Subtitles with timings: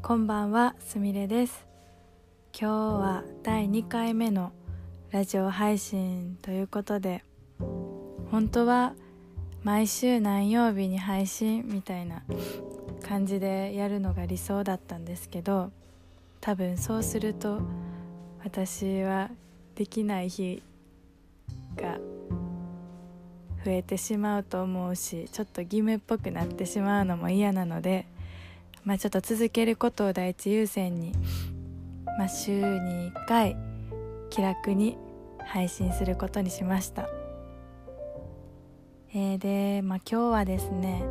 [0.00, 1.66] こんばんはすみれです。
[2.58, 4.52] 今日は第2回目の
[5.10, 7.24] ラジオ配信ということで
[8.30, 8.94] 本当は
[9.64, 12.22] 毎週何曜日に配信みたいな
[13.06, 15.72] 感じでやるのが理想だったんですけど
[16.40, 17.60] 多分そうすると
[18.42, 19.30] 私は
[19.74, 20.62] できない日
[21.76, 21.98] が
[23.64, 28.06] 増えてしまうと思うしちょっと義務っぽくなってしまうのも嫌なので、
[28.88, 31.12] まあ、ちょっと続けることを第一優先に、
[32.18, 33.54] まあ、週に1回
[34.30, 34.96] 気楽に
[35.44, 37.06] 配信することにしました、
[39.12, 41.04] えー、で、まあ、今日はですね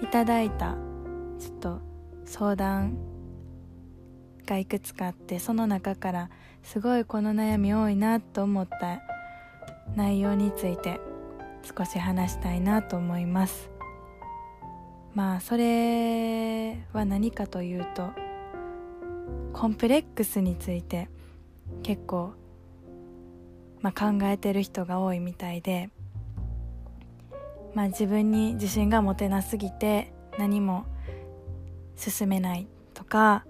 [0.00, 0.76] いただいた
[1.40, 1.80] ちょっと
[2.24, 2.96] 相談
[4.46, 6.30] がいくつかあってその中から
[6.62, 9.02] すごいこの悩み多いなと思った
[9.96, 11.00] 内容について
[11.76, 13.75] 少し話したいなと思います。
[15.16, 18.10] まあそれは何かというと
[19.54, 21.08] コンプレックスについて
[21.82, 22.34] 結構、
[23.80, 25.88] まあ、考えてる人が多いみたいで、
[27.72, 30.84] まあ、自分に自信が持てなすぎて何も
[31.96, 33.46] 進めないとか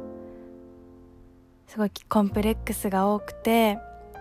[1.66, 3.80] すごいコンプレックスが多くて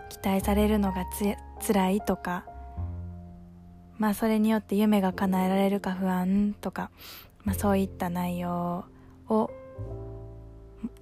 [0.09, 2.43] 期待されるのがつ辛いとか
[3.99, 6.91] まあそれによって夢が叶えられるか不安とか、
[7.45, 8.85] まあ、そういった内容
[9.29, 9.51] を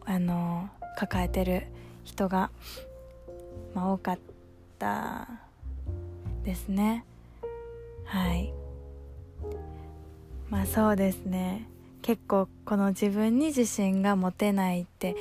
[0.06, 1.68] あの抱えてる
[2.04, 2.52] 人が、
[3.74, 4.20] まあ、多かっ
[4.78, 5.28] た
[6.44, 7.06] ですね。
[8.06, 8.54] はい。
[10.50, 11.68] まあそうですね。
[12.04, 15.16] 結構この自分に自信が持てないって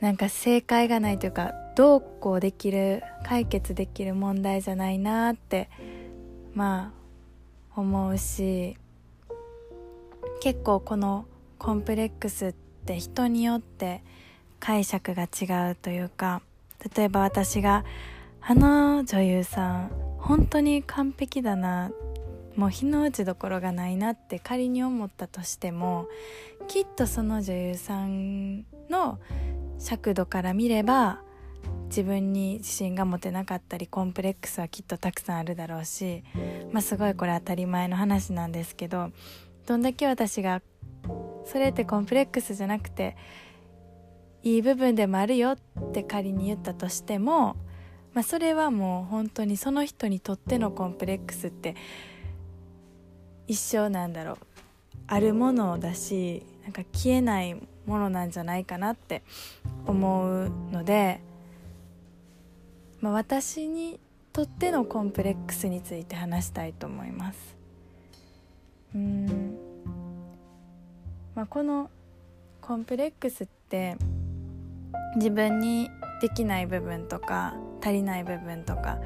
[0.00, 5.70] なんか正解がないというかどうこうできる解決できる問題じゃないなって
[6.52, 6.92] ま
[7.74, 8.76] あ思うし
[10.46, 11.26] 結構この
[11.58, 14.04] コンプレックスって人によって
[14.60, 16.40] 解釈が違うというか
[16.96, 17.84] 例えば私が
[18.40, 21.90] あの女優さん本当に完璧だな
[22.54, 26.06] もう日の打ちどころがないなって仮に思ったとしても
[26.68, 29.18] きっとその女優さんの
[29.80, 31.22] 尺度から見れば
[31.86, 36.22] 自分に自信が持てなかったりコンプレックスはきっとたくさんあるだろうし、
[36.72, 39.10] まあ、すごいこれ当たり前の話なんですけど
[39.66, 40.62] どんだけ私が
[41.44, 43.16] それってコンプレックスじゃなくて
[44.42, 47.56] いい部分でもあるよって仮に言ったとしても、
[48.14, 51.74] まあ、それはもう本当にその人にとってのコンプレックスって
[53.46, 54.36] 一生なんだろう
[55.08, 57.54] あるものだしなんか消えない
[57.86, 59.22] ものなんじゃないかなって
[59.86, 61.20] 思うので。
[63.00, 64.00] まあ、私に
[64.32, 67.56] とってのコンプレックスについて話したいと思います
[68.94, 69.45] うん、
[71.36, 71.90] まあ、この
[72.62, 73.98] コンプレックスって
[75.16, 75.90] 自分に
[76.22, 78.98] できない部分とか足りない部分とか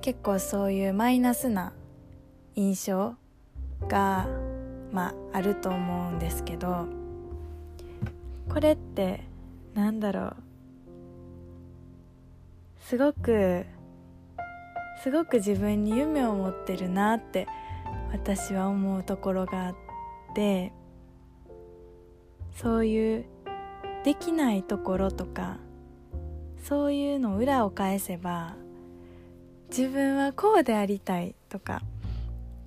[0.00, 1.72] 結構そういうマイナスな
[2.54, 3.16] 印象
[3.88, 4.28] が、
[4.92, 6.86] まあ、あると思うんですけど
[8.48, 9.24] これって
[9.74, 10.36] なんだろう。
[12.82, 13.66] すごく
[15.02, 17.48] すごく自分に夢を持ってるなって
[18.12, 19.74] 私は思うところがあっ
[20.36, 20.72] て
[22.54, 23.24] そういう
[24.04, 25.58] できないところとか
[26.62, 28.56] そういうの裏を返せば
[29.68, 31.82] 自分はこうでありたいとか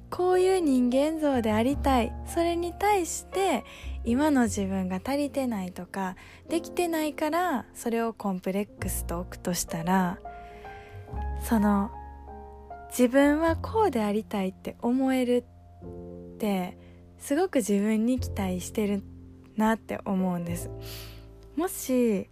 [0.10, 3.66] こういう人間像でありたいそれに対して
[4.04, 6.16] 今の自分が足りてないとか
[6.50, 10.20] できてないからそれをコンプレックスと置くとしたら
[11.44, 11.92] その
[12.90, 15.44] 自分はこうでありたいって思える
[16.34, 16.78] って
[17.18, 19.04] すごく自分に期待してる
[19.58, 20.70] なって思うんです。
[21.56, 22.30] もし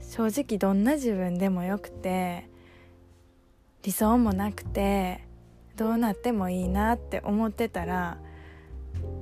[0.00, 2.48] 正直どんな自分でもよくて
[3.82, 5.24] 理想もなくて
[5.76, 8.18] どうなってもいいなって思ってたら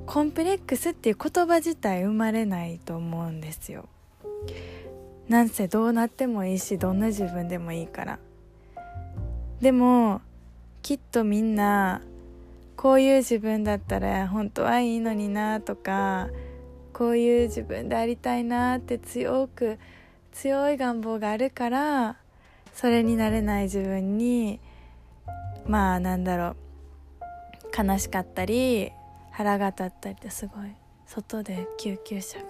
[0.07, 3.89] コンプレックスっていう言葉自体生まれないと思うんですよ。
[5.29, 8.19] なんせどうなってもいいしどんな自分でもいいから。
[9.61, 10.21] でも
[10.83, 12.03] きっとみんな
[12.77, 16.29] こういう自分だったら本当はいいのになとか
[16.93, 19.79] こういう自分でありたいなって強く
[20.33, 22.17] 強い願望があるから
[22.75, 24.61] それになれない自分に
[25.67, 28.93] まあなんだろう悲しかったり
[29.31, 30.73] 腹が立ったりってすごい
[31.07, 32.45] 外で救急車が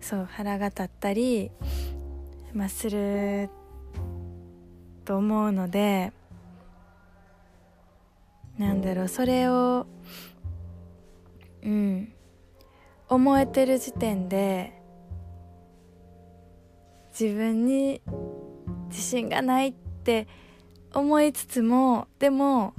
[0.00, 1.50] そう腹が立ったり、
[2.54, 3.50] まあ、する
[5.04, 6.12] と思うので
[8.58, 9.86] なんだろうそれを
[11.62, 12.12] うん
[13.08, 14.72] 思えてる時点で
[17.18, 18.00] 自分に
[18.90, 20.28] 自信がないって
[20.92, 22.74] 思いつつもでも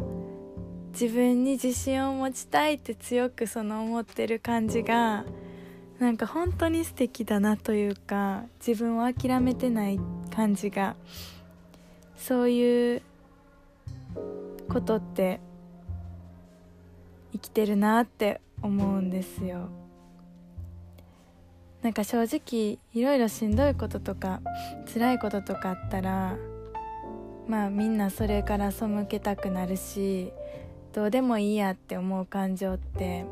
[0.92, 5.26] 自分に自信を持ちたいって強くその思ってる感じが
[6.00, 10.00] なんか本当に素敵だなというか自分を諦めてない
[10.34, 10.96] 感じが
[12.16, 13.02] そういう
[14.70, 15.40] ことって
[17.34, 19.70] 生きてるなって思うんですよ。
[21.82, 24.42] なんか正直いろいろしんどいこととか
[24.94, 26.36] 辛いこととかあったら
[27.48, 30.34] まあみんなそれから背けたくなるし
[30.94, 33.26] どうでもいいやって思う感情って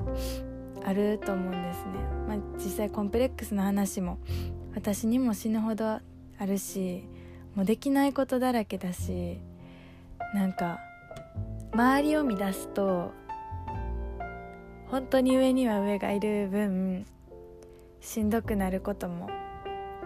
[0.86, 1.92] あると思うんですね、
[2.28, 4.20] まあ、実際コンプレックスの話も
[4.74, 6.02] 私にも死ぬほどあ
[6.46, 7.04] るし
[7.56, 9.40] もうできないことだらけだし
[10.34, 10.80] なんか
[11.74, 13.12] 周りを乱すと
[14.88, 17.06] 本当に上には上がいる分
[18.00, 19.30] しんどくなることも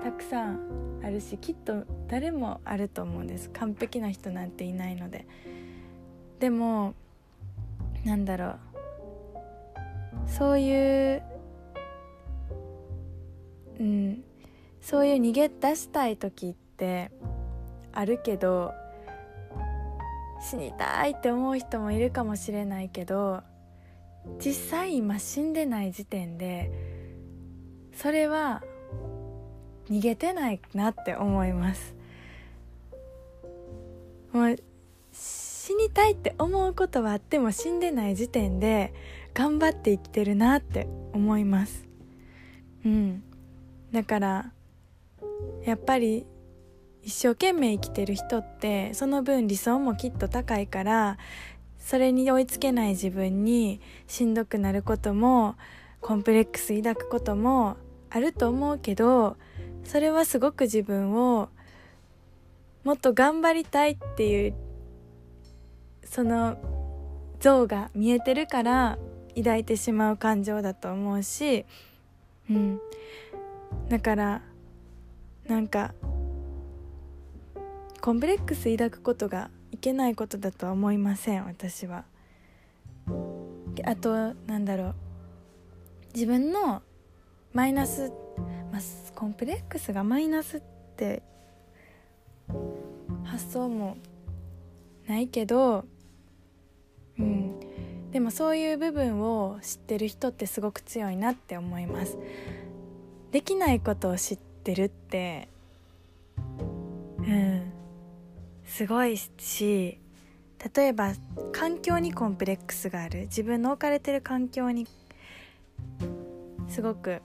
[0.04, 3.50] たくさんあるしきっと誰もあると思うんです。
[3.52, 5.28] 完璧な人なんていないので。
[6.40, 6.96] でも
[8.06, 8.60] なんだろう。
[10.28, 11.24] そういう
[13.80, 14.24] うん。
[14.82, 17.12] そういう逃げ出したい時って
[17.94, 18.74] あるけど
[20.42, 23.42] 死にたいって思う人もいるかもしれないけど
[24.44, 26.72] 実際今死んでない時点で
[27.94, 28.64] それは
[29.90, 31.96] 逃げてないなって思います。
[34.32, 34.56] もう
[35.12, 38.94] 死にたいって思うことはあっても死んでない時点で
[39.34, 41.88] 頑張って生きてるなって思います。
[42.86, 43.24] うん。
[43.92, 44.52] だから
[45.66, 46.26] やっぱり
[47.04, 51.18] 一生懸命生きてる人ってその分理想もきっと高いから
[51.80, 55.56] それに追いつけない自分にしんどくなることも
[56.02, 57.78] コンプレックス抱くことも
[58.10, 59.38] あると思うけど
[59.84, 61.50] それはすごく自分を
[62.84, 64.54] もっと頑張りたいっていう
[66.04, 66.58] その
[67.40, 68.98] 像が見えてるから
[69.36, 71.66] 抱いてしまう感情だと思うし、
[72.50, 72.82] うん、
[73.88, 74.42] だから
[75.48, 75.94] なんか
[78.02, 82.04] コンプレックス抱くことがいけないことだとは思いません私は。
[83.86, 84.96] あとなんだろう
[86.14, 86.82] 自分の
[87.54, 88.12] マイナス、
[88.72, 88.82] まあ、
[89.16, 90.62] コンプレックスがマイナスっ
[90.96, 91.24] て
[93.24, 93.98] 発想も
[95.08, 95.86] ないけど
[97.18, 97.60] うん。
[98.12, 102.18] でもそういう部分を知ってる人ってすごく強いなって思います。
[103.32, 105.48] できないことを知ってるって
[107.20, 107.72] うん。
[108.66, 110.00] すごいし
[110.76, 111.14] 例えば
[111.52, 113.22] 環境にコンプレックスがある。
[113.22, 114.86] 自分の置かれてる環境に
[116.72, 117.22] すごく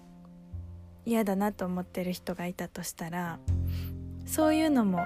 [1.04, 3.38] 嫌だなと思ってる人がいたとしたら
[4.26, 4.98] そういうのも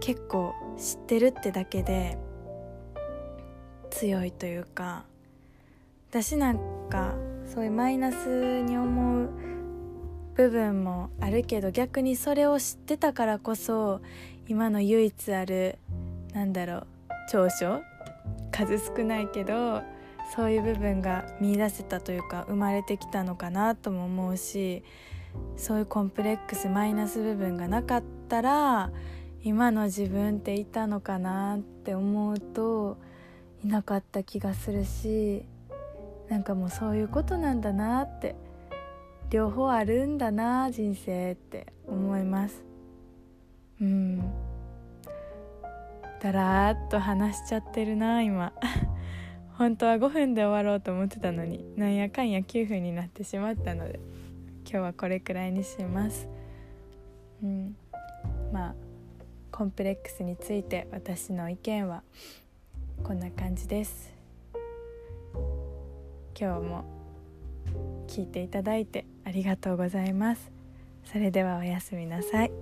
[0.00, 2.18] 結構知ってるってだけで
[3.90, 5.06] 強いというか
[6.10, 6.58] 私なん
[6.90, 7.14] か
[7.46, 9.30] そういうマイナスに思う
[10.34, 14.02] 部分もあるけど逆にそれを知ってたからこそ
[14.48, 15.78] 今の唯一ある
[16.34, 16.86] なんだろう
[17.30, 17.80] 長所？
[18.52, 19.82] 数少ないけど
[20.34, 24.82] そういう部分が見いだせたというか生まれてきたのかなとも思うし
[25.56, 28.90] そういうコンプレックスマイナス部分がなかったら
[29.42, 32.98] 今の自分っていたのかなって思うと
[33.64, 35.44] いなかった気がするし
[36.28, 38.34] なんかもうそういうことなんだなって
[39.30, 42.64] 両方あるんだな人生って思います。
[43.80, 44.18] うん。
[46.20, 48.52] だらーっと話しちゃってるな今。
[49.58, 53.98] 本当は5分で終わろうと思ってたのになんやかんや9分になってしまったので
[54.62, 56.28] 今日はこれくらいにします。
[57.42, 57.76] うん。
[58.52, 58.74] まあ
[59.50, 62.04] コンプレックスについて私の意見は
[63.02, 64.14] こんな感じです。
[66.38, 66.84] 今日も
[68.06, 70.52] 聞いていただいてありがとうございます。
[71.04, 72.52] それではおやすみなさい。